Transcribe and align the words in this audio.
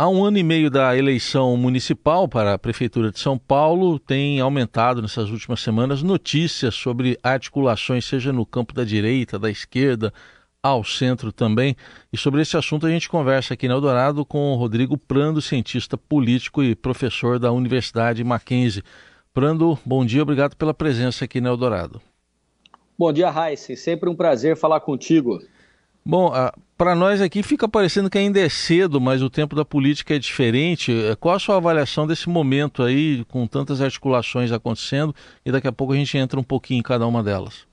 Há 0.00 0.08
um 0.08 0.24
ano 0.24 0.38
e 0.38 0.44
meio 0.44 0.70
da 0.70 0.96
eleição 0.96 1.56
municipal 1.56 2.28
para 2.28 2.54
a 2.54 2.58
Prefeitura 2.58 3.10
de 3.10 3.18
São 3.18 3.36
Paulo, 3.36 3.98
tem 3.98 4.38
aumentado 4.38 5.02
nessas 5.02 5.28
últimas 5.28 5.58
semanas 5.58 6.04
notícias 6.04 6.76
sobre 6.76 7.18
articulações, 7.20 8.04
seja 8.04 8.32
no 8.32 8.46
campo 8.46 8.72
da 8.72 8.84
direita, 8.84 9.40
da 9.40 9.50
esquerda, 9.50 10.14
ao 10.62 10.84
centro 10.84 11.32
também. 11.32 11.74
E 12.12 12.16
sobre 12.16 12.40
esse 12.42 12.56
assunto 12.56 12.86
a 12.86 12.90
gente 12.90 13.08
conversa 13.08 13.54
aqui 13.54 13.66
na 13.66 13.74
Eldorado 13.74 14.24
com 14.24 14.52
o 14.52 14.54
Rodrigo 14.54 14.96
Prando, 14.96 15.42
cientista 15.42 15.98
político 15.98 16.62
e 16.62 16.76
professor 16.76 17.40
da 17.40 17.50
Universidade 17.50 18.22
Mackenzie. 18.22 18.84
Prando, 19.34 19.76
bom 19.84 20.06
dia, 20.06 20.22
obrigado 20.22 20.54
pela 20.54 20.72
presença 20.72 21.24
aqui 21.24 21.40
na 21.40 21.48
Eldorado. 21.48 22.00
Bom 22.96 23.12
dia, 23.12 23.30
Raíssa. 23.30 23.74
Sempre 23.74 24.08
um 24.08 24.14
prazer 24.14 24.56
falar 24.56 24.78
contigo. 24.78 25.40
Bom, 26.10 26.32
para 26.78 26.94
nós 26.94 27.20
aqui 27.20 27.42
fica 27.42 27.68
parecendo 27.68 28.08
que 28.08 28.16
ainda 28.16 28.40
é 28.40 28.48
cedo, 28.48 28.98
mas 28.98 29.20
o 29.20 29.28
tempo 29.28 29.54
da 29.54 29.62
política 29.62 30.14
é 30.14 30.18
diferente. 30.18 30.90
É, 30.90 31.14
qual 31.14 31.34
a 31.34 31.38
sua 31.38 31.56
avaliação 31.56 32.06
desse 32.06 32.30
momento 32.30 32.82
aí, 32.82 33.26
com 33.26 33.46
tantas 33.46 33.82
articulações 33.82 34.50
acontecendo, 34.50 35.14
e 35.44 35.52
daqui 35.52 35.68
a 35.68 35.72
pouco 35.72 35.92
a 35.92 35.96
gente 35.96 36.16
entra 36.16 36.40
um 36.40 36.42
pouquinho 36.42 36.80
em 36.80 36.82
cada 36.82 37.06
uma 37.06 37.22
delas? 37.22 37.66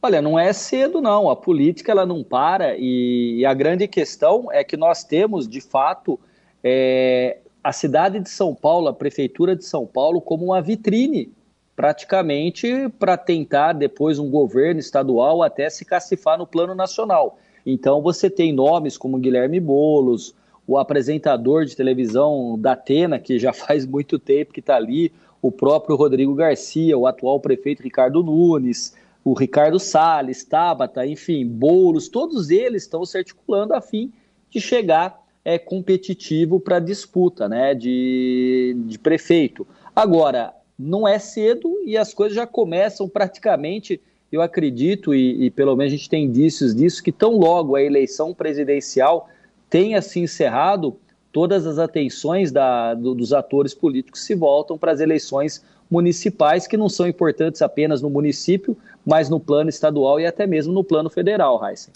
Olha, 0.00 0.22
não 0.22 0.38
é 0.38 0.52
cedo 0.52 1.00
não, 1.00 1.28
a 1.28 1.34
política 1.34 1.90
ela 1.90 2.06
não 2.06 2.22
para 2.22 2.76
e, 2.78 3.44
a 3.44 3.52
grande 3.52 3.88
questão 3.88 4.46
é 4.52 4.62
que 4.62 4.76
nós 4.76 5.02
temos, 5.02 5.48
de 5.48 5.60
fato, 5.60 6.20
é, 6.62 7.38
a 7.64 7.72
cidade 7.72 8.20
de 8.20 8.30
São 8.30 8.54
Paulo, 8.54 8.86
a 8.86 8.92
prefeitura 8.92 9.56
de 9.56 9.64
São 9.64 9.84
Paulo, 9.84 10.20
como 10.20 10.44
uma 10.44 10.62
vitrine, 10.62 11.32
praticamente 11.74 12.90
para 12.98 13.16
tentar 13.16 13.72
depois 13.72 14.18
um 14.18 14.30
governo 14.30 14.78
estadual 14.78 15.42
até 15.42 15.70
se 15.70 15.82
cacifar 15.84 16.36
no 16.36 16.46
plano 16.46 16.74
nacional. 16.74 17.38
Então 17.72 18.02
você 18.02 18.28
tem 18.28 18.52
nomes 18.52 18.98
como 18.98 19.18
Guilherme 19.18 19.60
Bolos, 19.60 20.34
o 20.66 20.78
apresentador 20.78 21.64
de 21.64 21.76
televisão 21.76 22.58
da 22.58 22.72
Atena, 22.72 23.18
que 23.18 23.38
já 23.38 23.52
faz 23.54 23.86
muito 23.86 24.18
tempo 24.18 24.52
que 24.52 24.60
está 24.60 24.76
ali, 24.76 25.12
o 25.42 25.50
próprio 25.50 25.96
Rodrigo 25.96 26.34
Garcia, 26.34 26.98
o 26.98 27.06
atual 27.06 27.40
prefeito 27.40 27.82
Ricardo 27.82 28.22
Nunes, 28.22 28.94
o 29.24 29.32
Ricardo 29.34 29.78
Salles, 29.78 30.44
Tabata, 30.44 31.06
enfim, 31.06 31.46
Bolos, 31.46 32.08
todos 32.08 32.50
eles 32.50 32.82
estão 32.82 33.04
se 33.04 33.16
articulando 33.16 33.74
a 33.74 33.80
fim 33.80 34.12
de 34.50 34.60
chegar 34.60 35.20
é, 35.44 35.58
competitivo 35.58 36.60
para 36.60 36.76
a 36.76 36.80
disputa 36.80 37.48
né, 37.48 37.74
de, 37.74 38.76
de 38.86 38.98
prefeito. 38.98 39.66
Agora, 39.94 40.54
não 40.78 41.06
é 41.06 41.18
cedo 41.18 41.78
e 41.84 41.96
as 41.96 42.14
coisas 42.14 42.34
já 42.34 42.46
começam 42.46 43.08
praticamente 43.08 44.00
eu 44.32 44.40
acredito, 44.40 45.14
e, 45.14 45.46
e, 45.46 45.50
pelo 45.50 45.74
menos 45.74 45.92
a 45.92 45.96
gente 45.96 46.08
tem 46.08 46.24
indícios 46.24 46.74
disso, 46.74 47.02
que 47.02 47.10
tão 47.10 47.36
logo 47.36 47.74
a 47.74 47.82
eleição 47.82 48.32
presidencial 48.32 49.28
tenha 49.68 50.00
se 50.00 50.20
encerrado, 50.20 50.96
todas 51.32 51.66
as 51.66 51.78
atenções 51.78 52.52
da, 52.52 52.94
do, 52.94 53.14
dos 53.14 53.32
atores 53.32 53.74
políticos 53.74 54.22
se 54.24 54.34
voltam 54.34 54.78
para 54.78 54.92
as 54.92 55.00
eleições 55.00 55.64
municipais, 55.90 56.66
que 56.66 56.76
não 56.76 56.88
são 56.88 57.08
importantes 57.08 57.60
apenas 57.62 58.00
no 58.00 58.08
município, 58.08 58.76
mas 59.04 59.28
no 59.28 59.40
plano 59.40 59.68
estadual 59.68 60.20
e 60.20 60.26
até 60.26 60.46
mesmo 60.46 60.72
no 60.72 60.84
plano 60.84 61.10
federal, 61.10 61.60
Heisen. 61.64 61.92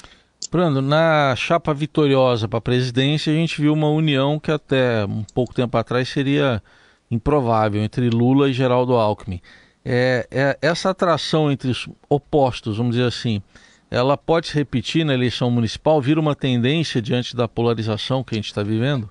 Prando, 0.50 0.82
na 0.82 1.34
chapa 1.36 1.72
vitoriosa 1.72 2.48
para 2.48 2.58
a 2.58 2.62
presidência, 2.62 3.32
a 3.32 3.36
gente 3.36 3.60
viu 3.60 3.72
uma 3.72 3.88
união 3.88 4.38
que 4.38 4.50
até 4.50 5.04
um 5.04 5.24
pouco 5.32 5.54
tempo 5.54 5.76
atrás 5.76 6.08
seria 6.08 6.62
improvável 7.10 7.82
entre 7.82 8.10
Lula 8.10 8.48
e 8.48 8.52
Geraldo 8.52 8.94
Alckmin 8.94 9.40
é, 9.84 10.26
é, 10.30 10.58
essa 10.62 10.90
atração 10.90 11.52
entre 11.52 11.70
os 11.70 11.88
opostos, 12.08 12.78
vamos 12.78 12.96
dizer 12.96 13.06
assim, 13.06 13.42
ela 13.90 14.16
pode 14.16 14.48
se 14.48 14.54
repetir 14.54 15.04
na 15.04 15.14
eleição 15.14 15.50
municipal? 15.50 16.00
Vira 16.00 16.18
uma 16.18 16.34
tendência 16.34 17.02
diante 17.02 17.36
da 17.36 17.46
polarização 17.46 18.24
que 18.24 18.34
a 18.34 18.36
gente 18.36 18.46
está 18.46 18.62
vivendo? 18.62 19.10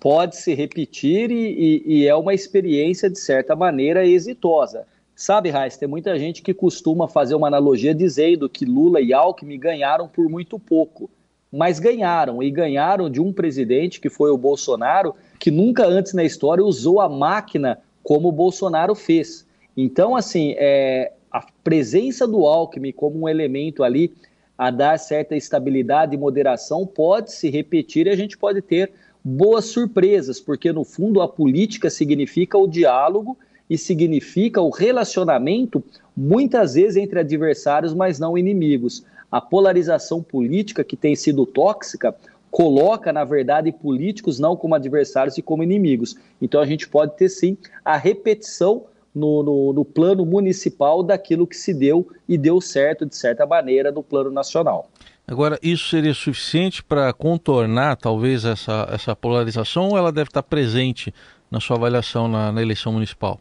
Pode 0.00 0.36
se 0.36 0.54
repetir 0.54 1.30
e, 1.30 1.34
e, 1.34 1.82
e, 1.86 2.06
é 2.06 2.14
uma 2.14 2.32
experiência, 2.32 3.10
de 3.10 3.18
certa 3.18 3.56
maneira, 3.56 4.06
exitosa. 4.06 4.86
Sabe, 5.16 5.50
Raiz, 5.50 5.76
tem 5.76 5.88
muita 5.88 6.16
gente 6.16 6.42
que 6.42 6.54
costuma 6.54 7.08
fazer 7.08 7.34
uma 7.34 7.48
analogia 7.48 7.92
dizendo 7.92 8.48
que 8.48 8.64
Lula 8.64 9.00
e 9.00 9.12
Alckmin 9.12 9.58
ganharam 9.58 10.06
por 10.06 10.28
muito 10.28 10.60
pouco. 10.60 11.10
Mas 11.50 11.80
ganharam, 11.80 12.40
e 12.40 12.50
ganharam 12.50 13.10
de 13.10 13.20
um 13.20 13.32
presidente, 13.32 14.00
que 14.00 14.08
foi 14.08 14.30
o 14.30 14.38
Bolsonaro, 14.38 15.14
que 15.40 15.50
nunca 15.50 15.84
antes 15.84 16.12
na 16.12 16.22
história 16.22 16.62
usou 16.62 17.00
a 17.00 17.08
máquina 17.08 17.80
como 18.04 18.28
o 18.28 18.32
Bolsonaro 18.32 18.94
fez. 18.94 19.47
Então, 19.80 20.16
assim, 20.16 20.56
é, 20.58 21.12
a 21.30 21.46
presença 21.62 22.26
do 22.26 22.44
Alckmin 22.46 22.90
como 22.90 23.20
um 23.20 23.28
elemento 23.28 23.84
ali 23.84 24.12
a 24.58 24.72
dar 24.72 24.98
certa 24.98 25.36
estabilidade 25.36 26.16
e 26.16 26.18
moderação 26.18 26.84
pode 26.84 27.30
se 27.30 27.48
repetir 27.48 28.08
e 28.08 28.10
a 28.10 28.16
gente 28.16 28.36
pode 28.36 28.60
ter 28.60 28.90
boas 29.22 29.66
surpresas, 29.66 30.40
porque 30.40 30.72
no 30.72 30.82
fundo 30.82 31.22
a 31.22 31.28
política 31.28 31.88
significa 31.90 32.58
o 32.58 32.66
diálogo 32.66 33.38
e 33.70 33.78
significa 33.78 34.60
o 34.60 34.68
relacionamento, 34.68 35.80
muitas 36.16 36.74
vezes 36.74 36.96
entre 36.96 37.20
adversários, 37.20 37.94
mas 37.94 38.18
não 38.18 38.36
inimigos. 38.36 39.04
A 39.30 39.40
polarização 39.40 40.20
política 40.20 40.82
que 40.82 40.96
tem 40.96 41.14
sido 41.14 41.46
tóxica 41.46 42.12
coloca, 42.50 43.12
na 43.12 43.22
verdade, 43.22 43.70
políticos 43.70 44.40
não 44.40 44.56
como 44.56 44.74
adversários 44.74 45.38
e 45.38 45.42
como 45.42 45.62
inimigos. 45.62 46.16
Então 46.42 46.60
a 46.60 46.66
gente 46.66 46.88
pode 46.88 47.16
ter 47.16 47.28
sim 47.28 47.56
a 47.84 47.96
repetição 47.96 48.82
no, 49.18 49.42
no, 49.42 49.72
no, 49.72 49.84
plano 49.84 50.24
municipal 50.24 51.02
daquilo 51.02 51.46
que 51.46 51.56
se 51.56 51.74
deu 51.74 52.08
e 52.28 52.38
deu 52.38 52.60
certo, 52.60 53.04
de 53.04 53.16
certa 53.16 53.44
maneira, 53.44 53.90
no 53.90 54.02
plano 54.02 54.30
nacional. 54.30 54.88
Agora, 55.26 55.58
isso 55.62 55.88
seria 55.90 56.14
suficiente 56.14 56.82
para 56.82 57.12
contornar, 57.12 57.96
talvez, 57.96 58.46
essa, 58.46 58.88
essa 58.90 59.14
polarização 59.14 59.88
ou 59.90 59.98
ela 59.98 60.10
deve 60.10 60.30
estar 60.30 60.42
presente 60.42 61.12
na 61.50 61.60
sua 61.60 61.76
avaliação 61.76 62.28
na, 62.28 62.50
na 62.50 62.62
eleição 62.62 62.92
municipal? 62.92 63.38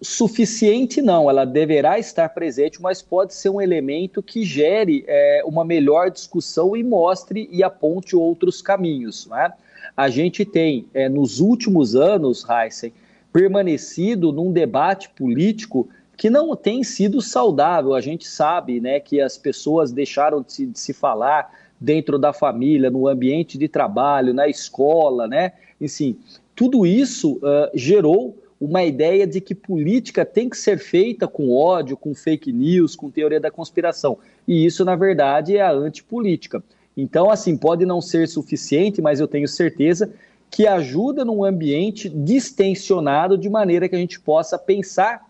Suficiente 0.00 1.02
não, 1.02 1.28
ela 1.28 1.44
deverá 1.44 1.98
estar 1.98 2.28
presente, 2.28 2.80
mas 2.80 3.02
pode 3.02 3.34
ser 3.34 3.48
um 3.48 3.60
elemento 3.60 4.22
que 4.22 4.44
gere 4.44 5.04
é, 5.08 5.42
uma 5.44 5.64
melhor 5.64 6.08
discussão 6.08 6.76
e 6.76 6.84
mostre 6.84 7.48
e 7.50 7.64
aponte 7.64 8.14
outros 8.14 8.62
caminhos. 8.62 9.26
Né? 9.26 9.52
A 9.96 10.08
gente 10.08 10.44
tem, 10.44 10.86
é, 10.94 11.08
nos 11.08 11.40
últimos 11.40 11.96
anos, 11.96 12.46
Heisen, 12.48 12.92
permanecido 13.32 14.32
num 14.32 14.52
debate 14.52 15.10
político 15.10 15.88
que 16.16 16.28
não 16.28 16.54
tem 16.56 16.82
sido 16.82 17.22
saudável. 17.22 17.94
A 17.94 18.00
gente 18.00 18.26
sabe 18.26 18.80
né, 18.80 18.98
que 18.98 19.20
as 19.20 19.38
pessoas 19.38 19.92
deixaram 19.92 20.42
de 20.42 20.52
se, 20.52 20.66
de 20.66 20.78
se 20.78 20.92
falar 20.92 21.52
dentro 21.80 22.18
da 22.18 22.32
família, 22.32 22.90
no 22.90 23.06
ambiente 23.06 23.56
de 23.56 23.68
trabalho, 23.68 24.34
na 24.34 24.48
escola, 24.48 25.28
né? 25.28 25.52
Enfim, 25.80 26.18
tudo 26.56 26.84
isso 26.84 27.34
uh, 27.36 27.70
gerou 27.72 28.36
uma 28.60 28.82
ideia 28.82 29.24
de 29.26 29.40
que 29.40 29.54
política 29.54 30.24
tem 30.24 30.48
que 30.48 30.56
ser 30.56 30.78
feita 30.78 31.28
com 31.28 31.54
ódio, 31.54 31.96
com 31.96 32.12
fake 32.14 32.52
news, 32.52 32.96
com 32.96 33.08
teoria 33.08 33.38
da 33.38 33.50
conspiração. 33.50 34.18
E 34.46 34.66
isso, 34.66 34.84
na 34.84 34.96
verdade, 34.96 35.56
é 35.56 35.62
a 35.62 35.70
antipolítica. 35.70 36.62
Então, 36.96 37.30
assim, 37.30 37.56
pode 37.56 37.86
não 37.86 38.00
ser 38.00 38.26
suficiente, 38.26 39.00
mas 39.00 39.20
eu 39.20 39.28
tenho 39.28 39.46
certeza 39.46 40.12
que 40.50 40.66
ajuda 40.66 41.24
num 41.24 41.44
ambiente 41.44 42.08
distensionado 42.08 43.36
de 43.36 43.48
maneira 43.48 43.88
que 43.88 43.94
a 43.94 43.98
gente 43.98 44.18
possa 44.20 44.58
pensar 44.58 45.26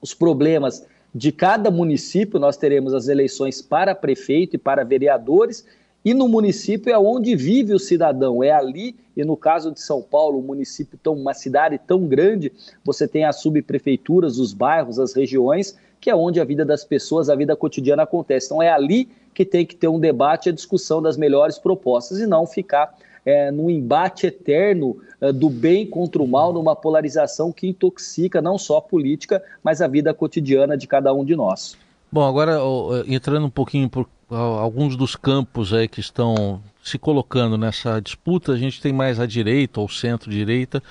os 0.00 0.14
problemas 0.14 0.86
de 1.14 1.32
cada 1.32 1.70
município. 1.70 2.38
Nós 2.38 2.56
teremos 2.56 2.94
as 2.94 3.08
eleições 3.08 3.60
para 3.60 3.94
prefeito 3.94 4.56
e 4.56 4.58
para 4.58 4.84
vereadores, 4.84 5.64
e 6.04 6.14
no 6.14 6.28
município 6.28 6.90
é 6.90 6.98
onde 6.98 7.36
vive 7.36 7.74
o 7.74 7.78
cidadão, 7.78 8.42
é 8.42 8.50
ali, 8.50 8.96
e 9.14 9.22
no 9.22 9.36
caso 9.36 9.70
de 9.70 9.80
São 9.80 10.00
Paulo, 10.00 10.38
um 10.38 10.42
município 10.42 10.98
tão, 11.02 11.12
uma 11.12 11.34
cidade 11.34 11.78
tão 11.78 12.06
grande, 12.06 12.50
você 12.82 13.06
tem 13.06 13.24
as 13.24 13.40
subprefeituras, 13.40 14.38
os 14.38 14.54
bairros, 14.54 14.98
as 14.98 15.12
regiões, 15.12 15.76
que 16.00 16.08
é 16.08 16.14
onde 16.14 16.40
a 16.40 16.44
vida 16.44 16.64
das 16.64 16.84
pessoas, 16.84 17.28
a 17.28 17.36
vida 17.36 17.54
cotidiana 17.54 18.04
acontece. 18.04 18.46
Então 18.46 18.62
é 18.62 18.70
ali 18.70 19.10
que 19.34 19.44
tem 19.44 19.66
que 19.66 19.76
ter 19.76 19.88
um 19.88 20.00
debate, 20.00 20.48
a 20.48 20.52
discussão 20.52 21.02
das 21.02 21.18
melhores 21.18 21.58
propostas 21.58 22.18
e 22.18 22.26
não 22.26 22.46
ficar 22.46 22.96
é, 23.30 23.50
num 23.50 23.70
embate 23.70 24.26
eterno 24.26 24.98
é, 25.20 25.32
do 25.32 25.48
bem 25.48 25.86
contra 25.86 26.22
o 26.22 26.26
mal, 26.26 26.52
numa 26.52 26.74
polarização 26.74 27.52
que 27.52 27.68
intoxica 27.68 28.42
não 28.42 28.58
só 28.58 28.78
a 28.78 28.82
política, 28.82 29.42
mas 29.62 29.80
a 29.80 29.86
vida 29.86 30.12
cotidiana 30.12 30.76
de 30.76 30.86
cada 30.86 31.12
um 31.14 31.24
de 31.24 31.36
nós. 31.36 31.76
Bom, 32.10 32.26
agora 32.26 32.58
entrando 33.06 33.46
um 33.46 33.50
pouquinho 33.50 33.88
por 33.88 34.08
alguns 34.28 34.96
dos 34.96 35.14
campos 35.14 35.72
aí 35.72 35.86
que 35.86 36.00
estão 36.00 36.60
se 36.82 36.98
colocando 36.98 37.56
nessa 37.56 38.00
disputa, 38.00 38.52
a 38.52 38.56
gente 38.56 38.80
tem 38.80 38.92
mais 38.92 39.20
à 39.20 39.26
direita 39.26 39.80
ou 39.80 39.88
centro-direita, 39.88 40.82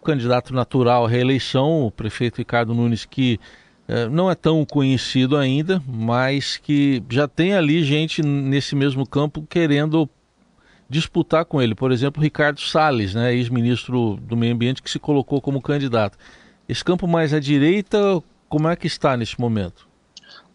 o 0.00 0.04
candidato 0.04 0.52
natural 0.52 1.04
à 1.04 1.08
reeleição, 1.08 1.86
o 1.86 1.90
prefeito 1.90 2.38
Ricardo 2.38 2.74
Nunes, 2.74 3.04
que 3.04 3.38
é, 3.88 4.08
não 4.08 4.30
é 4.30 4.34
tão 4.34 4.64
conhecido 4.64 5.36
ainda, 5.36 5.80
mas 5.86 6.56
que 6.56 7.02
já 7.08 7.28
tem 7.28 7.54
ali 7.54 7.84
gente 7.84 8.22
nesse 8.22 8.74
mesmo 8.74 9.06
campo 9.06 9.46
querendo 9.48 10.08
disputar 10.88 11.44
com 11.44 11.60
ele. 11.60 11.74
Por 11.74 11.92
exemplo, 11.92 12.22
Ricardo 12.22 12.60
Salles, 12.60 13.14
né, 13.14 13.34
ex-ministro 13.34 14.16
do 14.22 14.36
Meio 14.36 14.54
Ambiente, 14.54 14.82
que 14.82 14.90
se 14.90 14.98
colocou 14.98 15.40
como 15.40 15.60
candidato. 15.60 16.16
Esse 16.68 16.84
campo 16.84 17.06
mais 17.06 17.32
à 17.32 17.40
direita, 17.40 18.22
como 18.48 18.68
é 18.68 18.76
que 18.76 18.86
está 18.86 19.16
nesse 19.16 19.40
momento? 19.40 19.88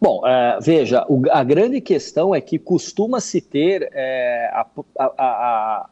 Bom, 0.00 0.26
é, 0.26 0.58
veja, 0.60 1.04
o, 1.08 1.22
a 1.30 1.44
grande 1.44 1.80
questão 1.80 2.34
é 2.34 2.40
que 2.40 2.58
costuma-se 2.58 3.40
ter 3.40 3.88
é, 3.92 4.50
a, 4.52 4.66
a, 4.98 5.12
a, 5.18 5.86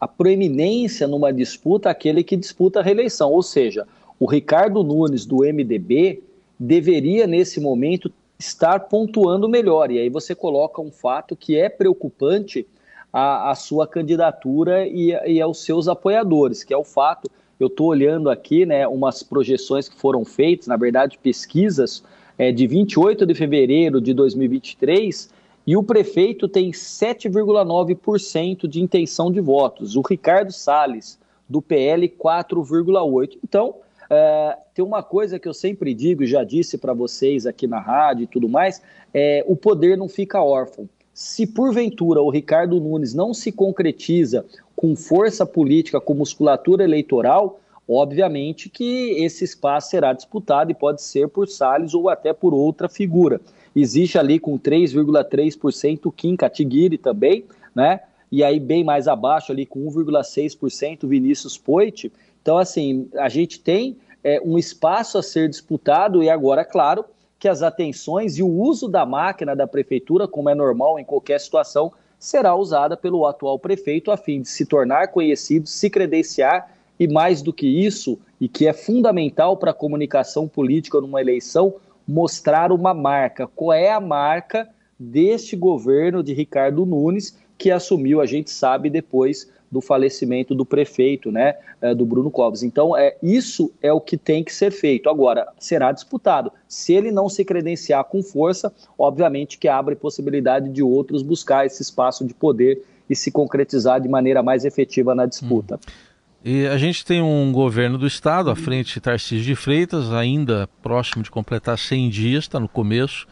a 0.00 0.08
proeminência 0.08 1.06
numa 1.08 1.32
disputa 1.32 1.90
aquele 1.90 2.22
que 2.22 2.36
disputa 2.36 2.80
a 2.80 2.82
reeleição. 2.82 3.32
Ou 3.32 3.42
seja, 3.42 3.86
o 4.18 4.26
Ricardo 4.26 4.84
Nunes, 4.84 5.26
do 5.26 5.38
MDB, 5.38 6.22
deveria, 6.58 7.26
nesse 7.26 7.60
momento, 7.60 8.12
estar 8.38 8.80
pontuando 8.80 9.48
melhor. 9.48 9.90
E 9.90 9.98
aí 9.98 10.08
você 10.08 10.34
coloca 10.34 10.80
um 10.80 10.90
fato 10.90 11.34
que 11.34 11.56
é 11.56 11.68
preocupante 11.68 12.66
à, 13.12 13.54
sua 13.54 13.86
candidatura 13.86 14.86
e, 14.86 15.10
e 15.26 15.40
aos 15.40 15.64
seus 15.64 15.88
apoiadores, 15.88 16.62
que 16.62 16.72
é 16.72 16.76
o 16.76 16.84
fato. 16.84 17.30
Eu 17.58 17.66
estou 17.66 17.88
olhando 17.88 18.30
aqui 18.30 18.64
né, 18.64 18.86
umas 18.86 19.22
projeções 19.22 19.88
que 19.88 19.96
foram 19.96 20.24
feitas, 20.24 20.66
na 20.66 20.76
verdade, 20.76 21.18
pesquisas 21.18 22.02
é, 22.38 22.50
de 22.50 22.66
28 22.66 23.26
de 23.26 23.34
fevereiro 23.34 24.00
de 24.00 24.14
2023 24.14 25.30
e 25.66 25.76
o 25.76 25.82
prefeito 25.82 26.48
tem 26.48 26.70
7,9% 26.70 28.66
de 28.66 28.80
intenção 28.80 29.30
de 29.30 29.40
votos. 29.40 29.94
O 29.94 30.00
Ricardo 30.00 30.52
Salles, 30.52 31.18
do 31.48 31.60
PL, 31.60 32.08
4,8%. 32.08 33.38
Então, 33.44 33.74
é, 34.08 34.56
tem 34.74 34.84
uma 34.84 35.02
coisa 35.02 35.38
que 35.38 35.46
eu 35.46 35.54
sempre 35.54 35.92
digo, 35.94 36.24
já 36.24 36.42
disse 36.42 36.78
para 36.78 36.92
vocês 36.92 37.46
aqui 37.46 37.66
na 37.66 37.78
rádio 37.78 38.24
e 38.24 38.26
tudo 38.26 38.48
mais, 38.48 38.82
é, 39.12 39.44
o 39.46 39.54
poder 39.54 39.96
não 39.96 40.08
fica 40.08 40.42
órfão. 40.42 40.88
Se 41.20 41.46
porventura 41.46 42.22
o 42.22 42.30
Ricardo 42.30 42.80
Nunes 42.80 43.12
não 43.12 43.34
se 43.34 43.52
concretiza 43.52 44.42
com 44.74 44.96
força 44.96 45.44
política, 45.44 46.00
com 46.00 46.14
musculatura 46.14 46.82
eleitoral, 46.82 47.60
obviamente 47.86 48.70
que 48.70 49.10
esse 49.22 49.44
espaço 49.44 49.90
será 49.90 50.14
disputado 50.14 50.70
e 50.70 50.74
pode 50.74 51.02
ser 51.02 51.28
por 51.28 51.46
Salles 51.46 51.92
ou 51.92 52.08
até 52.08 52.32
por 52.32 52.54
outra 52.54 52.88
figura. 52.88 53.38
Existe 53.76 54.18
ali 54.18 54.38
com 54.38 54.58
3,3% 54.58 56.06
o 56.06 56.10
Kim 56.10 56.36
Kataguiri 56.36 56.96
também, 56.96 57.44
né? 57.74 58.00
E 58.32 58.42
aí 58.42 58.58
bem 58.58 58.82
mais 58.82 59.06
abaixo 59.06 59.52
ali 59.52 59.66
com 59.66 59.80
1,6% 59.90 61.06
Vinícius 61.06 61.58
Poit. 61.58 62.10
Então 62.40 62.56
assim, 62.56 63.10
a 63.18 63.28
gente 63.28 63.60
tem 63.60 63.94
é, 64.24 64.40
um 64.42 64.56
espaço 64.56 65.18
a 65.18 65.22
ser 65.22 65.50
disputado 65.50 66.22
e 66.22 66.30
agora, 66.30 66.64
claro, 66.64 67.04
que 67.40 67.48
as 67.48 67.62
atenções 67.62 68.36
e 68.36 68.42
o 68.42 68.48
uso 68.48 68.86
da 68.86 69.06
máquina 69.06 69.56
da 69.56 69.66
prefeitura, 69.66 70.28
como 70.28 70.50
é 70.50 70.54
normal 70.54 70.98
em 70.98 71.04
qualquer 71.04 71.40
situação, 71.40 71.90
será 72.18 72.54
usada 72.54 72.98
pelo 72.98 73.26
atual 73.26 73.58
prefeito 73.58 74.10
a 74.10 74.16
fim 74.18 74.42
de 74.42 74.48
se 74.48 74.66
tornar 74.66 75.08
conhecido, 75.08 75.66
se 75.66 75.88
credenciar 75.88 76.70
e 76.98 77.08
mais 77.08 77.40
do 77.40 77.50
que 77.50 77.66
isso, 77.66 78.18
e 78.38 78.46
que 78.46 78.66
é 78.66 78.74
fundamental 78.74 79.56
para 79.56 79.70
a 79.70 79.74
comunicação 79.74 80.46
política 80.46 81.00
numa 81.00 81.18
eleição, 81.18 81.74
mostrar 82.06 82.70
uma 82.70 82.92
marca. 82.92 83.46
Qual 83.46 83.72
é 83.72 83.90
a 83.90 83.98
marca 83.98 84.68
deste 84.98 85.56
governo 85.56 86.22
de 86.22 86.34
Ricardo 86.34 86.84
Nunes, 86.84 87.38
que 87.56 87.70
assumiu, 87.70 88.20
a 88.20 88.26
gente 88.26 88.50
sabe, 88.50 88.90
depois 88.90 89.50
do 89.70 89.80
falecimento 89.80 90.54
do 90.54 90.66
prefeito, 90.66 91.30
né, 91.30 91.54
é, 91.80 91.94
do 91.94 92.04
Bruno 92.04 92.30
Covas. 92.30 92.62
Então, 92.62 92.96
é, 92.96 93.16
isso 93.22 93.72
é 93.80 93.92
o 93.92 94.00
que 94.00 94.16
tem 94.16 94.42
que 94.42 94.52
ser 94.52 94.72
feito. 94.72 95.08
Agora, 95.08 95.48
será 95.58 95.92
disputado. 95.92 96.50
Se 96.66 96.92
ele 96.92 97.12
não 97.12 97.28
se 97.28 97.44
credenciar 97.44 98.04
com 98.04 98.22
força, 98.22 98.72
obviamente 98.98 99.58
que 99.58 99.68
abre 99.68 99.94
possibilidade 99.94 100.68
de 100.68 100.82
outros 100.82 101.22
buscar 101.22 101.66
esse 101.66 101.82
espaço 101.82 102.24
de 102.26 102.34
poder 102.34 102.82
e 103.08 103.14
se 103.14 103.30
concretizar 103.30 104.00
de 104.00 104.08
maneira 104.08 104.42
mais 104.42 104.64
efetiva 104.64 105.14
na 105.14 105.26
disputa. 105.26 105.76
Hum. 105.76 106.10
E 106.42 106.66
a 106.66 106.78
gente 106.78 107.04
tem 107.04 107.20
um 107.20 107.52
governo 107.52 107.98
do 107.98 108.06
estado, 108.06 108.50
à 108.50 108.56
frente 108.56 108.98
Tarcísio 108.98 109.44
de 109.44 109.54
Freitas, 109.54 110.10
ainda 110.10 110.66
próximo 110.80 111.22
de 111.22 111.30
completar 111.30 111.78
100 111.78 112.08
dias, 112.08 112.44
está 112.44 112.58
no 112.58 112.68
começo, 112.68 113.26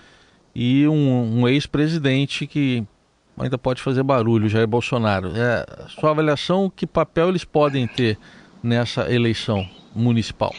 e 0.54 0.86
um, 0.86 1.40
um 1.40 1.48
ex-presidente 1.48 2.46
que 2.46 2.86
ainda 3.40 3.58
pode 3.58 3.82
fazer 3.82 4.02
barulho, 4.02 4.48
Jair 4.48 4.66
Bolsonaro. 4.66 5.32
É, 5.36 5.64
sua 5.88 6.10
avaliação, 6.10 6.70
que 6.74 6.86
papel 6.86 7.28
eles 7.30 7.44
podem 7.44 7.86
ter 7.86 8.18
nessa 8.62 9.12
eleição 9.12 9.66
municipal? 9.94 10.54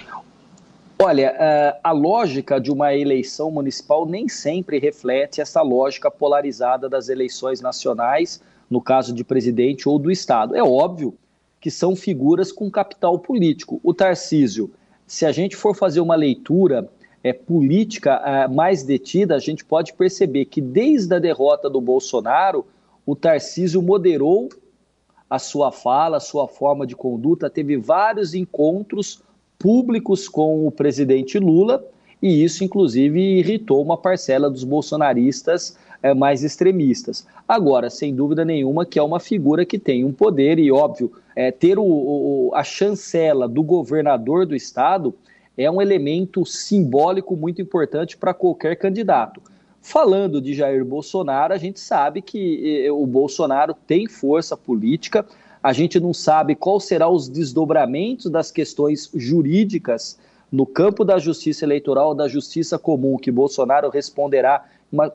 Olha, 1.01 1.33
é, 1.39 1.79
a 1.81 1.91
lógica 1.91 2.59
de 2.59 2.71
uma 2.71 2.93
eleição 2.93 3.49
municipal 3.49 4.05
nem 4.05 4.27
sempre 4.27 4.79
reflete 4.79 5.39
essa 5.39 5.61
lógica 5.61 6.11
polarizada 6.11 6.89
das 6.89 7.07
eleições 7.07 7.61
nacionais, 7.61 8.41
no 8.69 8.81
caso 8.81 9.13
de 9.13 9.23
presidente 9.23 9.87
ou 9.87 9.97
do 9.97 10.11
Estado. 10.11 10.55
É 10.55 10.61
óbvio 10.61 11.17
que 11.61 11.71
são 11.71 11.95
figuras 11.95 12.51
com 12.51 12.69
capital 12.69 13.17
político. 13.17 13.79
O 13.83 13.93
Tarcísio, 13.93 14.71
se 15.07 15.25
a 15.25 15.31
gente 15.31 15.55
for 15.55 15.75
fazer 15.75 16.01
uma 16.01 16.15
leitura 16.15 16.89
é, 17.23 17.33
política 17.33 18.21
é, 18.25 18.47
mais 18.47 18.83
detida, 18.83 19.35
a 19.35 19.39
gente 19.39 19.65
pode 19.65 19.93
perceber 19.93 20.45
que 20.45 20.61
desde 20.61 21.13
a 21.13 21.19
derrota 21.19 21.69
do 21.69 21.81
Bolsonaro, 21.81 22.65
o 23.05 23.15
Tarcísio 23.15 23.81
moderou 23.81 24.49
a 25.29 25.37
sua 25.37 25.71
fala, 25.71 26.17
a 26.17 26.21
sua 26.21 26.47
forma 26.47 26.87
de 26.87 26.95
conduta, 26.95 27.49
teve 27.49 27.77
vários 27.77 28.33
encontros 28.33 29.21
públicos 29.57 30.27
com 30.27 30.65
o 30.65 30.71
presidente 30.71 31.37
Lula, 31.37 31.85
e 32.21 32.43
isso, 32.43 32.63
inclusive, 32.63 33.19
irritou 33.39 33.81
uma 33.81 33.97
parcela 33.97 34.49
dos 34.49 34.63
bolsonaristas 34.63 35.77
é, 36.01 36.13
mais 36.13 36.43
extremistas. 36.43 37.25
Agora, 37.47 37.89
sem 37.89 38.13
dúvida 38.13 38.43
nenhuma, 38.43 38.85
que 38.85 38.97
é 38.97 39.03
uma 39.03 39.19
figura 39.19 39.65
que 39.65 39.77
tem 39.77 40.03
um 40.03 40.11
poder, 40.11 40.59
e 40.59 40.71
óbvio, 40.71 41.11
é, 41.35 41.51
ter 41.51 41.77
o, 41.77 41.83
o, 41.83 42.51
a 42.53 42.63
chancela 42.63 43.47
do 43.47 43.63
governador 43.63 44.45
do 44.45 44.55
estado 44.55 45.13
é 45.59 45.69
um 45.69 45.81
elemento 45.81 46.45
simbólico 46.45 47.35
muito 47.35 47.61
importante 47.61 48.15
para 48.15 48.33
qualquer 48.33 48.77
candidato. 48.77 49.41
Falando 49.81 50.41
de 50.41 50.53
Jair 50.53 50.85
Bolsonaro, 50.85 51.53
a 51.53 51.57
gente 51.57 51.81
sabe 51.81 52.21
que 52.21 52.89
o 52.89 53.05
Bolsonaro 53.05 53.73
tem 53.73 54.07
força 54.07 54.55
política, 54.55 55.25
a 55.61 55.73
gente 55.73 55.99
não 55.99 56.13
sabe 56.13 56.55
qual 56.55 56.79
serão 56.79 57.11
os 57.11 57.27
desdobramentos 57.27 58.31
das 58.31 58.51
questões 58.51 59.11
jurídicas 59.13 60.17
no 60.49 60.65
campo 60.65 61.03
da 61.03 61.19
justiça 61.19 61.65
eleitoral, 61.65 62.15
da 62.15 62.29
justiça 62.29 62.79
comum, 62.79 63.17
que 63.17 63.29
Bolsonaro 63.29 63.89
responderá 63.89 64.65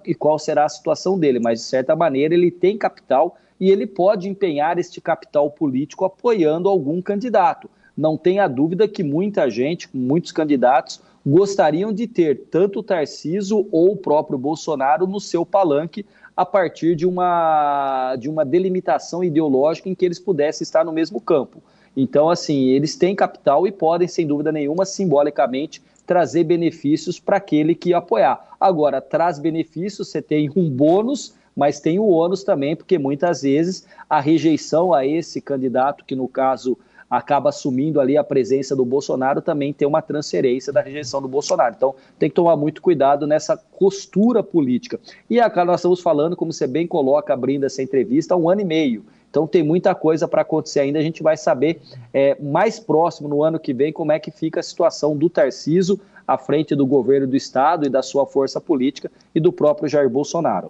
e 0.04 0.14
qual 0.14 0.38
será 0.38 0.66
a 0.66 0.68
situação 0.68 1.18
dele, 1.18 1.40
mas 1.40 1.60
de 1.60 1.64
certa 1.64 1.96
maneira 1.96 2.34
ele 2.34 2.50
tem 2.50 2.76
capital 2.76 3.38
e 3.58 3.70
ele 3.70 3.86
pode 3.86 4.28
empenhar 4.28 4.78
este 4.78 5.00
capital 5.00 5.50
político 5.50 6.04
apoiando 6.04 6.68
algum 6.68 7.00
candidato. 7.00 7.70
Não 7.96 8.16
tenha 8.16 8.48
dúvida 8.48 8.88
que 8.88 9.02
muita 9.02 9.48
gente, 9.48 9.88
muitos 9.92 10.32
candidatos, 10.32 11.00
gostariam 11.24 11.92
de 11.92 12.06
ter 12.06 12.46
tanto 12.50 12.80
o 12.80 12.82
Tarciso 12.82 13.66
ou 13.70 13.92
o 13.92 13.96
próprio 13.96 14.38
Bolsonaro 14.38 15.06
no 15.06 15.20
seu 15.20 15.46
palanque 15.46 16.04
a 16.36 16.44
partir 16.44 16.96
de 16.96 17.06
uma, 17.06 18.16
de 18.16 18.28
uma 18.28 18.44
delimitação 18.44 19.22
ideológica 19.22 19.88
em 19.88 19.94
que 19.94 20.04
eles 20.04 20.18
pudessem 20.18 20.64
estar 20.64 20.84
no 20.84 20.92
mesmo 20.92 21.20
campo. 21.20 21.62
Então, 21.96 22.28
assim, 22.28 22.70
eles 22.70 22.96
têm 22.96 23.14
capital 23.14 23.66
e 23.66 23.72
podem, 23.72 24.08
sem 24.08 24.26
dúvida 24.26 24.50
nenhuma, 24.50 24.84
simbolicamente 24.84 25.80
trazer 26.04 26.44
benefícios 26.44 27.20
para 27.20 27.36
aquele 27.36 27.74
que 27.74 27.94
apoiar. 27.94 28.56
Agora, 28.60 29.00
traz 29.00 29.38
benefícios, 29.38 30.08
você 30.08 30.20
tem 30.20 30.50
um 30.56 30.68
bônus, 30.68 31.34
mas 31.56 31.80
tem 31.80 31.98
o 31.98 32.08
ônus 32.08 32.42
também, 32.42 32.74
porque 32.74 32.98
muitas 32.98 33.42
vezes 33.42 33.86
a 34.10 34.20
rejeição 34.20 34.92
a 34.92 35.06
esse 35.06 35.40
candidato, 35.40 36.04
que 36.04 36.16
no 36.16 36.26
caso 36.26 36.76
acaba 37.08 37.50
assumindo 37.50 38.00
ali 38.00 38.16
a 38.16 38.24
presença 38.24 38.74
do 38.74 38.84
Bolsonaro, 38.84 39.40
também 39.40 39.72
tem 39.72 39.86
uma 39.86 40.02
transferência 40.02 40.72
da 40.72 40.80
rejeição 40.80 41.20
do 41.20 41.28
Bolsonaro. 41.28 41.74
Então 41.76 41.94
tem 42.18 42.28
que 42.28 42.34
tomar 42.34 42.56
muito 42.56 42.82
cuidado 42.82 43.26
nessa 43.26 43.56
costura 43.56 44.42
política. 44.42 44.98
E 45.28 45.40
a 45.40 45.50
nós 45.64 45.80
estamos 45.80 46.00
falando, 46.00 46.36
como 46.36 46.52
você 46.52 46.66
bem 46.66 46.86
coloca, 46.86 47.32
abrindo 47.32 47.64
essa 47.64 47.82
entrevista, 47.82 48.34
há 48.34 48.36
um 48.36 48.48
ano 48.48 48.60
e 48.60 48.64
meio. 48.64 49.04
Então 49.30 49.46
tem 49.46 49.62
muita 49.62 49.94
coisa 49.94 50.28
para 50.28 50.42
acontecer 50.42 50.80
ainda. 50.80 50.98
A 50.98 51.02
gente 51.02 51.22
vai 51.22 51.36
saber 51.36 51.80
é, 52.12 52.36
mais 52.40 52.78
próximo 52.78 53.28
no 53.28 53.42
ano 53.42 53.58
que 53.58 53.74
vem 53.74 53.92
como 53.92 54.12
é 54.12 54.18
que 54.18 54.30
fica 54.30 54.60
a 54.60 54.62
situação 54.62 55.16
do 55.16 55.28
Tarciso 55.28 56.00
à 56.26 56.38
frente 56.38 56.74
do 56.74 56.86
governo 56.86 57.26
do 57.26 57.36
estado 57.36 57.84
e 57.84 57.88
da 57.88 58.02
sua 58.02 58.26
força 58.26 58.60
política 58.60 59.10
e 59.34 59.40
do 59.40 59.52
próprio 59.52 59.88
Jair 59.88 60.08
Bolsonaro. 60.08 60.68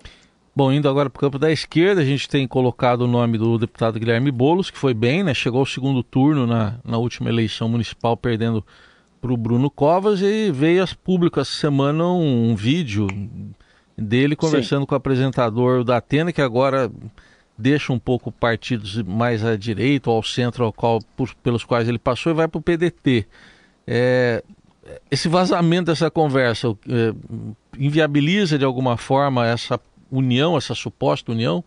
Bom, 0.57 0.73
indo 0.73 0.89
agora 0.89 1.11
para 1.11 1.19
o 1.19 1.21
campo 1.21 1.39
da 1.39 1.51
esquerda, 1.51 2.01
a 2.01 2.05
gente 2.05 2.29
tem 2.29 2.47
colocado 2.47 3.03
o 3.03 3.09
nome 3.09 3.37
do 3.37 3.59
deputado 3.59 3.99
Guilherme 3.99 4.31
Boulos, 4.31 4.71
que 4.71 4.79
foi 4.79 4.95
bem, 4.95 5.25
né? 5.25 5.35
Chegou 5.35 5.59
ao 5.59 5.67
segundo 5.67 6.01
turno 6.01 6.47
na, 6.47 6.79
na 6.85 6.97
última 6.97 7.29
eleição 7.29 7.69
municipal, 7.69 8.17
perdendo 8.17 8.65
para 9.21 9.33
o 9.33 9.37
Bruno 9.37 9.69
Covas, 9.69 10.21
e 10.23 10.53
veio 10.53 10.83
as 10.83 10.95
públicas 10.95 11.49
essa 11.49 11.59
semana 11.59 12.05
um, 12.05 12.51
um 12.51 12.55
vídeo 12.55 13.09
dele 13.99 14.37
conversando 14.37 14.83
Sim. 14.83 14.87
com 14.87 14.95
o 14.95 14.97
apresentador 14.97 15.83
da 15.83 15.97
Atena, 15.97 16.33
que 16.33 16.43
agora 16.43 16.89
deixa 17.59 17.93
um 17.93 17.99
pouco 17.99 18.31
partidos 18.31 19.03
mais 19.03 19.45
à 19.45 19.57
direita 19.57 20.09
ou 20.09 20.17
ao 20.17 20.23
centro 20.23 20.65
ao 20.65 20.73
qual, 20.73 21.01
por, 21.17 21.35
pelos 21.37 21.65
quais 21.65 21.89
ele 21.89 21.99
passou 21.99 22.31
e 22.31 22.35
vai 22.35 22.47
para 22.47 22.59
o 22.59 22.63
PDT. 22.63 23.27
É, 23.87 24.45
esse 25.11 25.29
vazamento 25.29 25.87
dessa 25.87 26.11
conversa 26.11 26.69
é, 26.89 27.13
inviabiliza 27.77 28.57
de 28.57 28.65
alguma 28.65 28.97
forma 28.97 29.47
essa 29.47 29.81
união, 30.11 30.57
essa 30.57 30.75
suposta 30.75 31.33
união? 31.33 31.63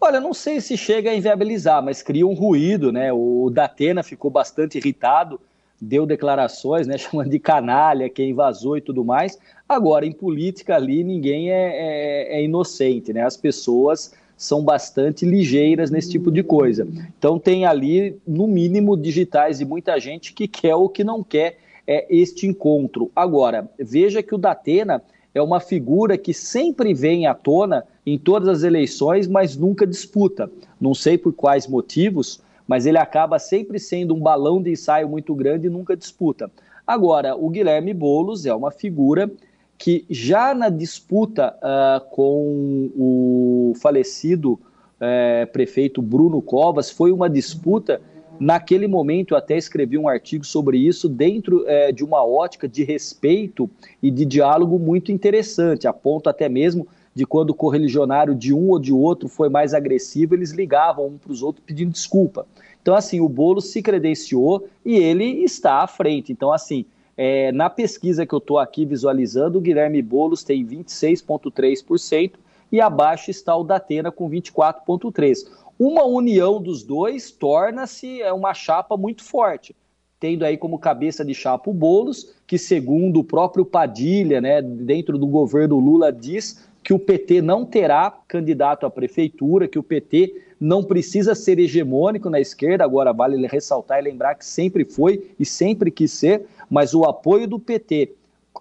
Olha, 0.00 0.20
não 0.20 0.32
sei 0.32 0.60
se 0.60 0.76
chega 0.76 1.10
a 1.10 1.14
inviabilizar, 1.14 1.82
mas 1.82 2.02
cria 2.02 2.26
um 2.26 2.34
ruído, 2.34 2.92
né? 2.92 3.12
O 3.12 3.50
Datena 3.50 4.02
ficou 4.02 4.30
bastante 4.30 4.78
irritado, 4.78 5.40
deu 5.80 6.06
declarações, 6.06 6.86
né? 6.86 6.96
Chamando 6.98 7.30
de 7.30 7.38
canalha, 7.38 8.08
quem 8.08 8.32
vazou 8.32 8.76
e 8.76 8.80
tudo 8.80 9.04
mais. 9.04 9.38
Agora, 9.68 10.06
em 10.06 10.12
política 10.12 10.76
ali, 10.76 11.02
ninguém 11.02 11.50
é, 11.50 12.34
é, 12.34 12.38
é 12.38 12.44
inocente, 12.44 13.12
né? 13.12 13.24
As 13.24 13.36
pessoas 13.36 14.14
são 14.36 14.62
bastante 14.62 15.26
ligeiras 15.26 15.90
nesse 15.90 16.10
tipo 16.10 16.30
de 16.30 16.44
coisa. 16.44 16.86
Então 17.18 17.40
tem 17.40 17.66
ali, 17.66 18.16
no 18.24 18.46
mínimo, 18.46 18.96
digitais 18.96 19.58
de 19.58 19.64
muita 19.64 19.98
gente 19.98 20.32
que 20.32 20.46
quer 20.46 20.76
ou 20.76 20.88
que 20.88 21.02
não 21.02 21.24
quer 21.24 21.58
é, 21.84 22.06
este 22.08 22.46
encontro. 22.46 23.10
Agora, 23.16 23.68
veja 23.76 24.22
que 24.22 24.32
o 24.32 24.38
Datena 24.38 25.02
é 25.38 25.42
uma 25.42 25.60
figura 25.60 26.18
que 26.18 26.34
sempre 26.34 26.92
vem 26.92 27.26
à 27.26 27.34
tona 27.34 27.84
em 28.04 28.18
todas 28.18 28.48
as 28.48 28.62
eleições, 28.62 29.26
mas 29.26 29.56
nunca 29.56 29.86
disputa. 29.86 30.50
Não 30.80 30.94
sei 30.94 31.16
por 31.16 31.32
quais 31.32 31.66
motivos, 31.66 32.40
mas 32.66 32.84
ele 32.84 32.98
acaba 32.98 33.38
sempre 33.38 33.78
sendo 33.78 34.14
um 34.14 34.20
balão 34.20 34.62
de 34.62 34.70
ensaio 34.70 35.08
muito 35.08 35.34
grande 35.34 35.66
e 35.66 35.70
nunca 35.70 35.96
disputa. 35.96 36.50
Agora, 36.86 37.36
o 37.36 37.48
Guilherme 37.48 37.94
Bolos 37.94 38.46
é 38.46 38.54
uma 38.54 38.70
figura 38.70 39.30
que 39.78 40.04
já 40.10 40.54
na 40.54 40.68
disputa 40.68 41.54
uh, 41.58 42.10
com 42.10 42.90
o 42.96 43.72
falecido 43.80 44.52
uh, 44.54 45.46
prefeito 45.52 46.02
Bruno 46.02 46.42
Covas, 46.42 46.90
foi 46.90 47.12
uma 47.12 47.30
disputa, 47.30 48.00
naquele 48.40 48.86
momento 48.86 49.34
eu 49.34 49.38
até 49.38 49.56
escrevi 49.56 49.98
um 49.98 50.08
artigo 50.08 50.44
sobre 50.44 50.78
isso, 50.78 51.08
dentro 51.08 51.64
uh, 51.64 51.92
de 51.92 52.04
uma 52.04 52.24
ótica 52.24 52.68
de 52.68 52.84
respeito 52.84 53.68
e 54.02 54.10
de 54.10 54.24
diálogo 54.24 54.78
muito 54.78 55.12
interessante, 55.12 55.86
a 55.86 55.92
ponto 55.92 56.28
até 56.28 56.48
mesmo 56.48 56.86
de 57.14 57.26
quando 57.26 57.50
o 57.50 57.54
correligionário 57.54 58.34
de 58.34 58.54
um 58.54 58.68
ou 58.68 58.78
de 58.78 58.92
outro 58.92 59.28
foi 59.28 59.48
mais 59.48 59.74
agressivo, 59.74 60.34
eles 60.34 60.52
ligavam 60.52 61.06
um 61.06 61.18
para 61.18 61.32
os 61.32 61.42
outros 61.42 61.64
pedindo 61.66 61.90
desculpa. 61.90 62.46
Então, 62.80 62.94
assim, 62.94 63.20
o 63.20 63.28
bolo 63.28 63.60
se 63.60 63.82
credenciou 63.82 64.68
e 64.84 64.96
ele 64.96 65.42
está 65.42 65.82
à 65.82 65.86
frente. 65.86 66.32
Então, 66.32 66.52
assim, 66.52 66.84
é, 67.16 67.50
na 67.50 67.68
pesquisa 67.68 68.24
que 68.24 68.32
eu 68.32 68.38
estou 68.38 68.58
aqui 68.58 68.86
visualizando, 68.86 69.58
o 69.58 69.60
Guilherme 69.60 70.00
Boulos 70.00 70.44
tem 70.44 70.64
26,3% 70.64 72.34
e 72.70 72.80
abaixo 72.80 73.30
está 73.30 73.56
o 73.56 73.64
Datena 73.64 74.12
com 74.12 74.30
24,3%. 74.30 75.48
Uma 75.78 76.04
união 76.04 76.60
dos 76.60 76.82
dois 76.82 77.30
torna-se 77.30 78.20
é, 78.20 78.32
uma 78.32 78.52
chapa 78.52 78.96
muito 78.96 79.22
forte, 79.22 79.76
tendo 80.18 80.44
aí 80.44 80.56
como 80.56 80.78
cabeça 80.78 81.24
de 81.24 81.32
chapa 81.32 81.70
o 81.70 81.72
Boulos, 81.72 82.34
que 82.46 82.58
segundo 82.58 83.20
o 83.20 83.24
próprio 83.24 83.64
Padilha, 83.64 84.40
né, 84.40 84.60
dentro 84.60 85.16
do 85.16 85.26
governo 85.26 85.78
Lula, 85.78 86.10
diz 86.10 86.68
que 86.82 86.92
o 86.92 86.98
PT 86.98 87.42
não 87.42 87.64
terá 87.64 88.10
candidato 88.26 88.86
à 88.86 88.90
prefeitura, 88.90 89.68
que 89.68 89.78
o 89.78 89.82
PT 89.82 90.42
não 90.58 90.82
precisa 90.82 91.34
ser 91.34 91.60
hegemônico 91.60 92.28
na 92.28 92.40
esquerda, 92.40 92.82
agora 92.82 93.12
vale 93.12 93.46
ressaltar 93.46 94.00
e 94.00 94.02
lembrar 94.02 94.34
que 94.34 94.44
sempre 94.44 94.84
foi 94.84 95.30
e 95.38 95.46
sempre 95.46 95.90
quis 95.90 96.10
ser, 96.10 96.46
mas 96.68 96.92
o 96.92 97.04
apoio 97.04 97.46
do 97.46 97.58
PT 97.60 98.14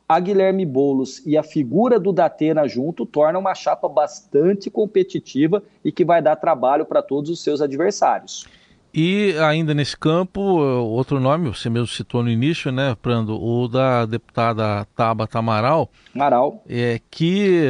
a 0.08 0.20
Guilherme 0.20 0.66
Boulos 0.66 1.26
e 1.26 1.38
a 1.38 1.44
figura 1.44 2.00
do 2.00 2.12
Datena 2.12 2.68
junto 2.68 3.06
torna 3.06 3.38
uma 3.38 3.54
chapa 3.56 3.88
bastante 3.88 4.70
competitiva 4.70 5.64
e 5.84 5.92
que 5.92 6.06
vai 6.06 6.22
dar 6.22 6.36
trabalho 6.36 6.86
para 6.86 7.02
todos 7.02 7.30
os 7.30 7.42
seus 7.42 7.62
adversários. 7.62 8.48
E 8.94 9.36
ainda 9.38 9.74
nesse 9.74 9.96
campo, 9.96 10.42
outro 10.42 11.20
nome, 11.20 11.50
você 11.50 11.70
mesmo 11.70 11.88
citou 11.88 12.24
no 12.24 12.30
início, 12.30 12.72
né, 12.72 12.96
Prando, 13.00 13.40
o 13.40 13.68
da 13.68 14.06
deputada 14.06 14.86
Tabata 14.96 15.38
Amaral. 15.38 15.90
Amaral. 16.16 16.64
É, 16.68 17.00
que 17.12 17.68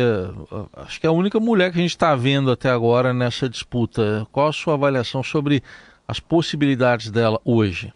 acho 0.77 1.01
que 1.01 1.05
é 1.05 1.09
a 1.09 1.13
única 1.13 1.39
mulher 1.39 1.71
que 1.71 1.79
a 1.79 1.81
gente 1.81 1.91
está 1.91 2.15
vendo 2.15 2.49
até 2.49 2.69
agora 2.69 3.13
nessa 3.13 3.49
disputa. 3.49 4.25
Qual 4.31 4.47
a 4.47 4.53
sua 4.53 4.75
avaliação 4.75 5.21
sobre 5.21 5.61
as 6.07 6.19
possibilidades 6.19 7.11
dela 7.11 7.41
hoje? 7.43 7.91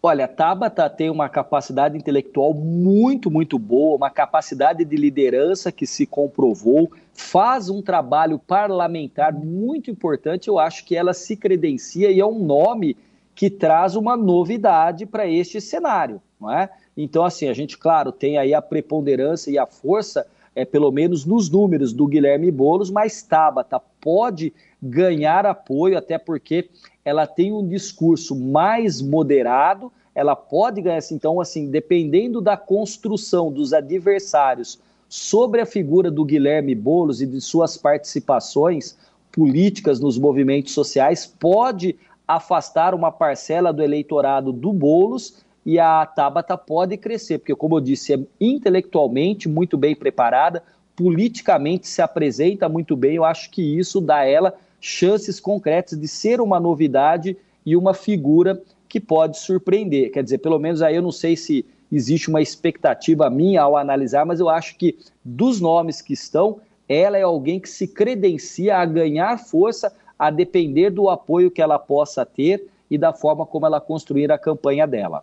Olha, 0.00 0.26
a 0.26 0.28
Tabata 0.28 0.88
tem 0.88 1.10
uma 1.10 1.28
capacidade 1.28 1.96
intelectual 1.96 2.54
muito, 2.54 3.28
muito 3.28 3.58
boa, 3.58 3.96
uma 3.96 4.10
capacidade 4.10 4.84
de 4.84 4.96
liderança 4.96 5.72
que 5.72 5.88
se 5.88 6.06
comprovou, 6.06 6.92
faz 7.12 7.68
um 7.68 7.82
trabalho 7.82 8.38
parlamentar 8.38 9.32
muito 9.32 9.90
importante. 9.90 10.46
Eu 10.46 10.56
acho 10.56 10.84
que 10.84 10.94
ela 10.94 11.12
se 11.12 11.36
credencia 11.36 12.12
e 12.12 12.20
é 12.20 12.24
um 12.24 12.38
nome 12.38 12.96
que 13.34 13.50
traz 13.50 13.96
uma 13.96 14.16
novidade 14.16 15.04
para 15.04 15.26
este 15.26 15.60
cenário, 15.60 16.22
não 16.40 16.52
é? 16.52 16.70
Então, 16.96 17.24
assim, 17.24 17.48
a 17.48 17.52
gente, 17.52 17.76
claro, 17.76 18.12
tem 18.12 18.38
aí 18.38 18.54
a 18.54 18.62
preponderância 18.62 19.50
e 19.50 19.58
a 19.58 19.66
força, 19.66 20.26
é, 20.54 20.64
pelo 20.64 20.92
menos 20.92 21.24
nos 21.24 21.50
números 21.50 21.92
do 21.92 22.06
Guilherme 22.06 22.52
Boulos, 22.52 22.90
mas 22.90 23.22
Tabata 23.22 23.80
pode 24.00 24.52
ganhar 24.80 25.44
apoio, 25.44 25.98
até 25.98 26.18
porque 26.18 26.68
ela 27.08 27.26
tem 27.26 27.52
um 27.52 27.66
discurso 27.66 28.36
mais 28.36 29.00
moderado, 29.00 29.90
ela 30.14 30.36
pode 30.36 30.82
ganhar, 30.82 31.00
então, 31.10 31.40
assim, 31.40 31.70
dependendo 31.70 32.38
da 32.38 32.54
construção 32.54 33.50
dos 33.50 33.72
adversários 33.72 34.78
sobre 35.08 35.62
a 35.62 35.66
figura 35.66 36.10
do 36.10 36.22
Guilherme 36.22 36.74
Bolos 36.74 37.22
e 37.22 37.26
de 37.26 37.40
suas 37.40 37.78
participações 37.78 38.98
políticas 39.32 40.00
nos 40.00 40.18
movimentos 40.18 40.74
sociais, 40.74 41.26
pode 41.26 41.96
afastar 42.26 42.94
uma 42.94 43.10
parcela 43.10 43.72
do 43.72 43.82
eleitorado 43.82 44.52
do 44.52 44.70
Bolos 44.70 45.42
e 45.64 45.78
a 45.78 46.04
Tabata 46.04 46.58
pode 46.58 46.98
crescer, 46.98 47.38
porque, 47.38 47.54
como 47.54 47.76
eu 47.76 47.80
disse, 47.80 48.12
é 48.12 48.20
intelectualmente 48.38 49.48
muito 49.48 49.78
bem 49.78 49.96
preparada, 49.96 50.62
politicamente 50.94 51.86
se 51.88 52.02
apresenta 52.02 52.68
muito 52.68 52.94
bem. 52.94 53.14
Eu 53.14 53.24
acho 53.24 53.50
que 53.50 53.62
isso 53.62 53.98
dá 53.98 54.26
ela 54.26 54.54
chances 54.80 55.40
concretas 55.40 55.98
de 55.98 56.08
ser 56.08 56.40
uma 56.40 56.60
novidade 56.60 57.36
e 57.64 57.76
uma 57.76 57.94
figura 57.94 58.60
que 58.88 59.00
pode 59.00 59.38
surpreender. 59.38 60.10
Quer 60.10 60.24
dizer, 60.24 60.38
pelo 60.38 60.58
menos 60.58 60.82
aí 60.82 60.96
eu 60.96 61.02
não 61.02 61.12
sei 61.12 61.36
se 61.36 61.66
existe 61.90 62.28
uma 62.28 62.40
expectativa 62.40 63.28
minha 63.28 63.62
ao 63.62 63.76
analisar, 63.76 64.24
mas 64.24 64.40
eu 64.40 64.48
acho 64.48 64.76
que 64.76 64.96
dos 65.24 65.60
nomes 65.60 66.00
que 66.00 66.12
estão, 66.12 66.60
ela 66.88 67.18
é 67.18 67.22
alguém 67.22 67.60
que 67.60 67.68
se 67.68 67.86
credencia 67.86 68.76
a 68.76 68.84
ganhar 68.84 69.38
força 69.38 69.92
a 70.18 70.30
depender 70.30 70.90
do 70.90 71.08
apoio 71.08 71.50
que 71.50 71.62
ela 71.62 71.78
possa 71.78 72.24
ter 72.24 72.66
e 72.90 72.96
da 72.96 73.12
forma 73.12 73.46
como 73.46 73.66
ela 73.66 73.80
construir 73.80 74.32
a 74.32 74.38
campanha 74.38 74.86
dela. 74.86 75.22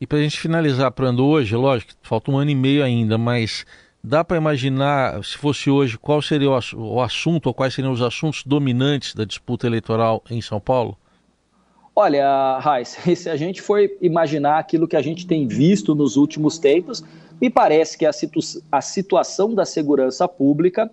E 0.00 0.06
para 0.06 0.18
a 0.18 0.22
gente 0.22 0.40
finalizar, 0.40 0.90
Prando, 0.92 1.24
hoje, 1.24 1.54
lógico, 1.54 1.92
falta 2.02 2.30
um 2.30 2.38
ano 2.38 2.50
e 2.50 2.54
meio 2.54 2.84
ainda, 2.84 3.16
mas 3.16 3.64
Dá 4.06 4.22
para 4.22 4.36
imaginar, 4.36 5.24
se 5.24 5.38
fosse 5.38 5.70
hoje, 5.70 5.96
qual 5.96 6.20
seria 6.20 6.50
o, 6.50 7.00
assunto 7.00 7.46
ou 7.46 7.54
quais 7.54 7.72
seriam 7.72 7.90
os 7.90 8.02
assuntos 8.02 8.44
dominantes 8.44 9.14
da 9.14 9.24
disputa 9.24 9.66
eleitoral 9.66 10.22
em 10.30 10.42
São 10.42 10.60
Paulo? 10.60 10.98
Olha, 11.96 12.58
Raiz, 12.58 12.98
se 13.16 13.30
a 13.30 13.36
gente 13.36 13.62
for 13.62 13.80
imaginar 14.02 14.58
aquilo 14.58 14.86
que 14.86 14.94
a 14.94 15.00
gente 15.00 15.26
tem 15.26 15.48
visto 15.48 15.94
nos 15.94 16.18
últimos 16.18 16.58
tempos, 16.58 17.02
me 17.40 17.48
parece 17.48 17.96
que 17.96 18.04
a, 18.04 18.12
situ 18.12 18.40
a 18.70 18.82
situação 18.82 19.54
da 19.54 19.64
segurança 19.64 20.28
pública 20.28 20.90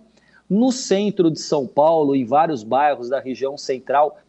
no 0.50 0.72
centro 0.72 1.30
de 1.30 1.42
São 1.42 1.68
Paulo, 1.68 2.16
em 2.16 2.24
vários 2.24 2.64
bairros 2.64 3.10
da 3.10 3.20
região 3.20 3.58
central, 3.58 4.20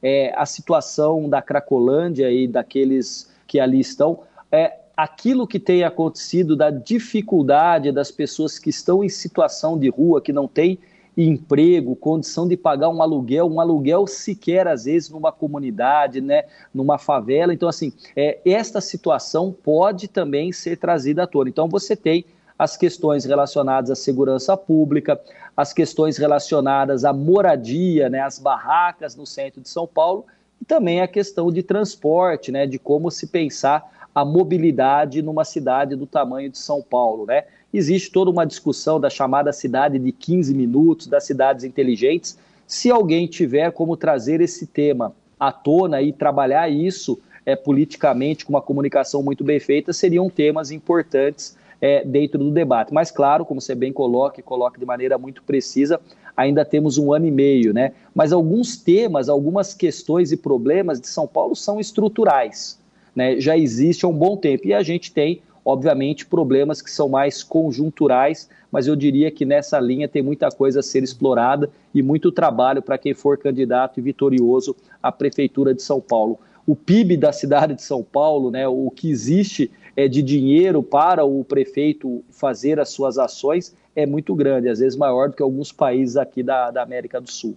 é, 0.00 0.32
a 0.36 0.46
situação 0.46 1.28
da 1.28 1.42
Cracolândia 1.42 2.30
e 2.30 2.46
daqueles 2.46 3.34
que 3.48 3.58
ali 3.58 3.80
estão, 3.80 4.20
é, 4.52 4.76
aquilo 4.98 5.46
que 5.46 5.60
tem 5.60 5.84
acontecido 5.84 6.56
da 6.56 6.70
dificuldade 6.70 7.92
das 7.92 8.10
pessoas 8.10 8.58
que 8.58 8.68
estão 8.68 9.04
em 9.04 9.08
situação 9.08 9.78
de 9.78 9.88
rua, 9.88 10.20
que 10.20 10.32
não 10.32 10.48
têm 10.48 10.76
emprego, 11.16 11.94
condição 11.94 12.48
de 12.48 12.56
pagar 12.56 12.88
um 12.88 13.00
aluguel, 13.00 13.46
um 13.46 13.60
aluguel 13.60 14.08
sequer 14.08 14.66
às 14.66 14.86
vezes 14.86 15.08
numa 15.08 15.30
comunidade, 15.30 16.20
né, 16.20 16.46
numa 16.74 16.98
favela. 16.98 17.54
Então, 17.54 17.68
assim, 17.68 17.92
é, 18.16 18.40
esta 18.44 18.80
situação 18.80 19.52
pode 19.52 20.08
também 20.08 20.50
ser 20.50 20.76
trazida 20.76 21.22
à 21.22 21.26
tona. 21.28 21.48
Então, 21.48 21.68
você 21.68 21.94
tem 21.94 22.24
as 22.58 22.76
questões 22.76 23.24
relacionadas 23.24 23.92
à 23.92 23.94
segurança 23.94 24.56
pública, 24.56 25.20
as 25.56 25.72
questões 25.72 26.18
relacionadas 26.18 27.04
à 27.04 27.12
moradia, 27.12 28.10
né, 28.10 28.20
as 28.20 28.40
barracas 28.40 29.14
no 29.14 29.24
centro 29.24 29.60
de 29.60 29.68
São 29.68 29.86
Paulo, 29.86 30.26
e 30.60 30.64
também 30.64 31.00
a 31.00 31.06
questão 31.06 31.52
de 31.52 31.62
transporte, 31.62 32.50
né, 32.50 32.66
de 32.66 32.80
como 32.80 33.12
se 33.12 33.28
pensar 33.28 33.96
a 34.14 34.24
mobilidade 34.24 35.22
numa 35.22 35.44
cidade 35.44 35.94
do 35.94 36.06
tamanho 36.06 36.50
de 36.50 36.58
São 36.58 36.82
Paulo, 36.82 37.26
né? 37.26 37.44
Existe 37.72 38.10
toda 38.10 38.30
uma 38.30 38.46
discussão 38.46 38.98
da 38.98 39.10
chamada 39.10 39.52
cidade 39.52 39.98
de 39.98 40.10
15 40.10 40.54
minutos, 40.54 41.06
das 41.06 41.24
cidades 41.24 41.64
inteligentes. 41.64 42.38
Se 42.66 42.90
alguém 42.90 43.26
tiver 43.26 43.70
como 43.72 43.96
trazer 43.96 44.40
esse 44.40 44.66
tema 44.66 45.14
à 45.38 45.52
tona 45.52 46.00
e 46.02 46.12
trabalhar 46.12 46.68
isso 46.68 47.18
é, 47.44 47.54
politicamente 47.54 48.44
com 48.44 48.52
uma 48.52 48.62
comunicação 48.62 49.22
muito 49.22 49.44
bem 49.44 49.60
feita, 49.60 49.92
seriam 49.92 50.28
temas 50.28 50.70
importantes 50.70 51.56
é, 51.80 52.04
dentro 52.04 52.38
do 52.38 52.50
debate. 52.50 52.92
Mas, 52.92 53.10
claro, 53.10 53.44
como 53.44 53.60
você 53.60 53.74
bem 53.74 53.92
coloca 53.92 54.40
e 54.40 54.42
coloca 54.42 54.80
de 54.80 54.86
maneira 54.86 55.16
muito 55.16 55.42
precisa, 55.42 56.00
ainda 56.36 56.64
temos 56.64 56.98
um 56.98 57.12
ano 57.12 57.26
e 57.26 57.30
meio, 57.30 57.72
né? 57.72 57.92
Mas 58.14 58.32
alguns 58.32 58.76
temas, 58.76 59.28
algumas 59.28 59.74
questões 59.74 60.32
e 60.32 60.36
problemas 60.36 61.00
de 61.00 61.08
São 61.08 61.26
Paulo 61.26 61.54
são 61.54 61.78
estruturais 61.78 62.78
né, 63.18 63.40
já 63.40 63.58
existe 63.58 64.04
há 64.04 64.08
um 64.08 64.12
bom 64.16 64.36
tempo. 64.36 64.68
E 64.68 64.72
a 64.72 64.80
gente 64.80 65.12
tem, 65.12 65.42
obviamente, 65.64 66.24
problemas 66.24 66.80
que 66.80 66.88
são 66.88 67.08
mais 67.08 67.42
conjunturais, 67.42 68.48
mas 68.70 68.86
eu 68.86 68.94
diria 68.94 69.28
que 69.28 69.44
nessa 69.44 69.80
linha 69.80 70.06
tem 70.06 70.22
muita 70.22 70.48
coisa 70.50 70.78
a 70.78 70.82
ser 70.84 71.02
explorada 71.02 71.68
e 71.92 72.00
muito 72.00 72.30
trabalho 72.30 72.80
para 72.80 72.96
quem 72.96 73.14
for 73.14 73.36
candidato 73.36 73.98
e 73.98 74.02
vitorioso 74.02 74.76
à 75.02 75.10
Prefeitura 75.10 75.74
de 75.74 75.82
São 75.82 76.00
Paulo. 76.00 76.38
O 76.64 76.76
PIB 76.76 77.16
da 77.16 77.32
cidade 77.32 77.74
de 77.74 77.82
São 77.82 78.04
Paulo, 78.04 78.52
né, 78.52 78.68
o 78.68 78.88
que 78.88 79.10
existe 79.10 79.68
é, 79.96 80.06
de 80.06 80.22
dinheiro 80.22 80.80
para 80.80 81.24
o 81.24 81.42
prefeito 81.42 82.22
fazer 82.30 82.78
as 82.78 82.90
suas 82.90 83.18
ações 83.18 83.74
é 83.96 84.06
muito 84.06 84.32
grande, 84.32 84.68
às 84.68 84.78
vezes 84.78 84.96
maior 84.96 85.28
do 85.28 85.34
que 85.34 85.42
alguns 85.42 85.72
países 85.72 86.16
aqui 86.16 86.40
da, 86.40 86.70
da 86.70 86.84
América 86.84 87.20
do 87.20 87.28
Sul. 87.28 87.56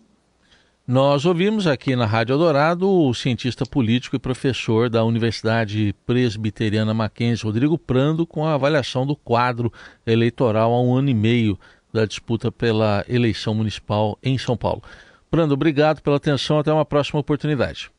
Nós 0.87 1.25
ouvimos 1.25 1.67
aqui 1.67 1.95
na 1.95 2.07
Rádio 2.07 2.33
Eldorado 2.33 2.89
o 2.89 3.13
cientista 3.13 3.65
político 3.65 4.15
e 4.15 4.19
professor 4.19 4.89
da 4.89 5.05
Universidade 5.05 5.95
Presbiteriana 6.07 6.91
Mackenzie, 6.91 7.45
Rodrigo 7.45 7.77
Prando, 7.77 8.25
com 8.25 8.45
a 8.45 8.55
avaliação 8.55 9.05
do 9.05 9.15
quadro 9.15 9.71
eleitoral 10.05 10.73
há 10.73 10.81
um 10.81 10.95
ano 10.95 11.09
e 11.09 11.13
meio 11.13 11.57
da 11.93 12.03
disputa 12.05 12.51
pela 12.51 13.05
eleição 13.07 13.53
municipal 13.53 14.17
em 14.23 14.39
São 14.39 14.57
Paulo. 14.57 14.81
Prando, 15.29 15.53
obrigado 15.53 16.01
pela 16.01 16.17
atenção. 16.17 16.57
Até 16.57 16.73
uma 16.73 16.83
próxima 16.83 17.19
oportunidade. 17.19 17.91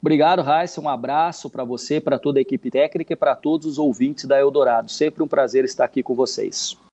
Obrigado, 0.00 0.40
Raíssa. 0.42 0.80
Um 0.80 0.88
abraço 0.88 1.50
para 1.50 1.62
você, 1.62 2.00
para 2.00 2.18
toda 2.18 2.38
a 2.38 2.42
equipe 2.42 2.70
técnica 2.70 3.12
e 3.12 3.16
para 3.16 3.36
todos 3.36 3.66
os 3.66 3.78
ouvintes 3.78 4.24
da 4.24 4.40
Eldorado. 4.40 4.90
Sempre 4.90 5.22
um 5.22 5.28
prazer 5.28 5.64
estar 5.64 5.84
aqui 5.84 6.02
com 6.02 6.14
vocês. 6.14 6.78